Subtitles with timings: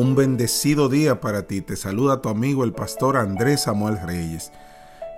[0.00, 1.60] Un bendecido día para ti.
[1.60, 4.52] Te saluda tu amigo el pastor Andrés Samuel Reyes.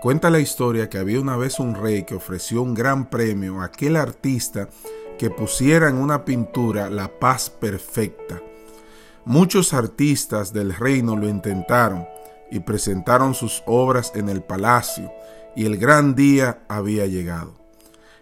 [0.01, 3.67] Cuenta la historia que había una vez un rey que ofreció un gran premio a
[3.67, 4.71] aquel artista
[5.19, 8.41] que pusiera en una pintura la paz perfecta.
[9.27, 12.09] Muchos artistas del reino lo intentaron
[12.51, 15.13] y presentaron sus obras en el palacio,
[15.55, 17.53] y el gran día había llegado.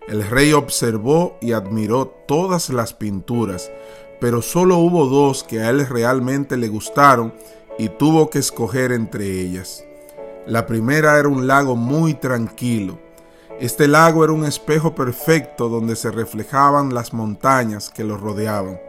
[0.09, 3.71] El rey observó y admiró todas las pinturas,
[4.21, 7.33] pero solo hubo dos que a él realmente le gustaron
[7.79, 9.85] y tuvo que escoger entre ellas.
[10.47, 12.99] La primera era un lago muy tranquilo.
[13.61, 18.81] Este lago era un espejo perfecto donde se reflejaban las montañas que lo rodeaban.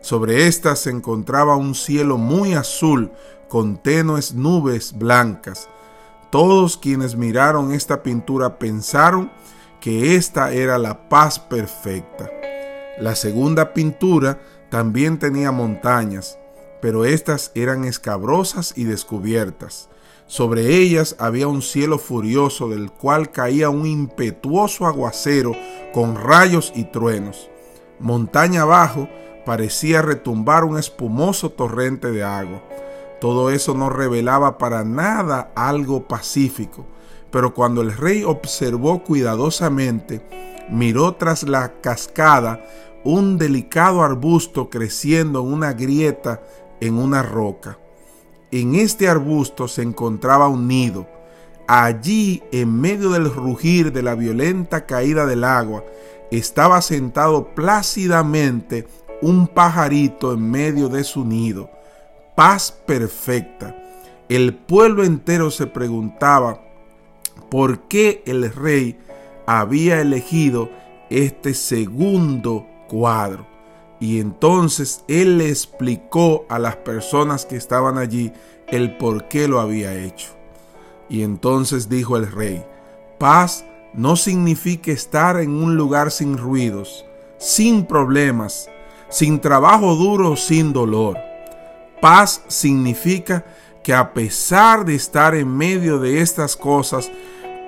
[0.00, 3.10] Sobre éstas se encontraba un cielo muy azul
[3.48, 5.68] con tenues nubes blancas.
[6.30, 9.30] Todos quienes miraron esta pintura pensaron
[9.80, 12.30] que esta era la paz perfecta.
[12.98, 14.38] La segunda pintura
[14.74, 16.36] también tenía montañas,
[16.82, 19.88] pero estas eran escabrosas y descubiertas.
[20.26, 25.52] Sobre ellas había un cielo furioso del cual caía un impetuoso aguacero
[25.92, 27.48] con rayos y truenos.
[28.00, 29.08] Montaña abajo
[29.46, 32.60] parecía retumbar un espumoso torrente de agua.
[33.20, 36.84] Todo eso no revelaba para nada algo pacífico,
[37.30, 40.20] pero cuando el rey observó cuidadosamente,
[40.68, 42.60] miró tras la cascada
[43.04, 46.42] un delicado arbusto creciendo en una grieta
[46.80, 47.78] en una roca.
[48.50, 51.06] En este arbusto se encontraba un nido.
[51.66, 55.84] Allí, en medio del rugir de la violenta caída del agua,
[56.30, 58.86] estaba sentado plácidamente
[59.22, 61.70] un pajarito en medio de su nido.
[62.36, 63.76] Paz perfecta.
[64.28, 66.60] El pueblo entero se preguntaba
[67.50, 68.98] por qué el rey
[69.46, 70.70] había elegido
[71.10, 73.46] este segundo cuadro.
[74.00, 78.32] Y entonces él le explicó a las personas que estaban allí
[78.68, 80.30] el por qué lo había hecho.
[81.08, 82.64] Y entonces dijo el rey,
[83.18, 87.04] paz no significa estar en un lugar sin ruidos,
[87.38, 88.68] sin problemas,
[89.08, 91.16] sin trabajo duro, sin dolor.
[92.00, 93.44] Paz significa
[93.82, 97.10] que a pesar de estar en medio de estas cosas,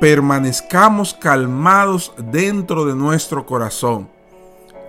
[0.00, 4.16] permanezcamos calmados dentro de nuestro corazón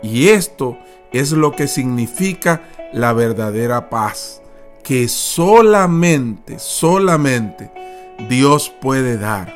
[0.02, 0.78] y esto
[1.12, 2.62] es lo que significa
[2.94, 4.42] la verdadera paz,
[4.84, 7.72] que solamente, solamente
[8.30, 9.56] Dios puede dar.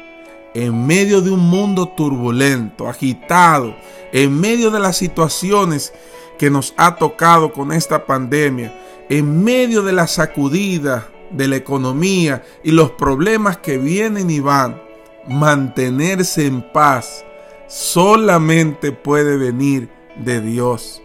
[0.53, 3.75] En medio de un mundo turbulento, agitado,
[4.11, 5.93] en medio de las situaciones
[6.37, 8.73] que nos ha tocado con esta pandemia,
[9.09, 14.81] en medio de la sacudida de la economía y los problemas que vienen y van,
[15.27, 17.23] mantenerse en paz
[17.67, 21.01] solamente puede venir de Dios.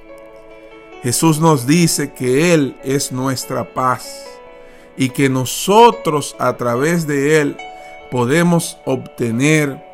[1.03, 4.25] Jesús nos dice que Él es nuestra paz
[4.97, 7.57] y que nosotros a través de Él
[8.11, 9.85] podemos obtener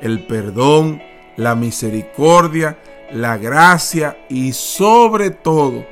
[0.00, 1.02] el perdón,
[1.36, 2.78] la misericordia,
[3.12, 5.84] la gracia y sobre todo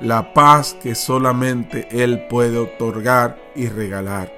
[0.00, 4.32] la paz que solamente Él puede otorgar y regalar.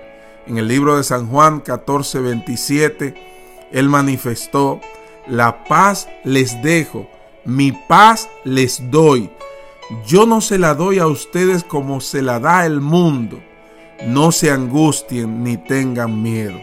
[0.46, 3.14] En el libro de San Juan 14, 27,
[3.72, 4.80] Él manifestó,
[5.26, 7.08] la paz les dejo,
[7.46, 9.30] mi paz les doy.
[10.04, 13.40] Yo no se la doy a ustedes como se la da el mundo.
[14.04, 16.60] No se angustien ni tengan miedo.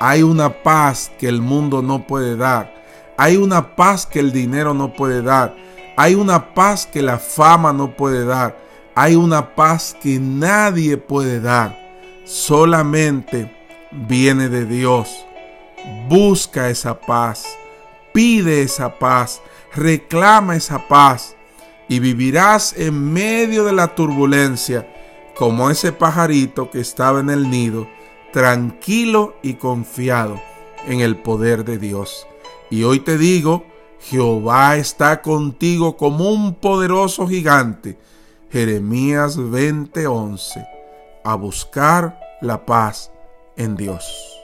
[0.00, 2.74] Hay una paz que el mundo no puede dar.
[3.18, 5.54] Hay una paz que el dinero no puede dar.
[5.96, 8.56] Hay una paz que la fama no puede dar.
[8.94, 11.78] Hay una paz que nadie puede dar.
[12.24, 13.54] Solamente
[13.90, 15.26] viene de Dios.
[16.08, 17.44] Busca esa paz.
[18.14, 19.42] Pide esa paz
[19.74, 21.36] reclama esa paz
[21.88, 24.92] y vivirás en medio de la turbulencia
[25.36, 27.88] como ese pajarito que estaba en el nido,
[28.32, 30.40] tranquilo y confiado
[30.86, 32.26] en el poder de Dios.
[32.70, 33.64] Y hoy te digo,
[34.00, 37.98] Jehová está contigo como un poderoso gigante.
[38.50, 40.66] Jeremías 20:11.
[41.24, 43.10] A buscar la paz
[43.56, 44.37] en Dios.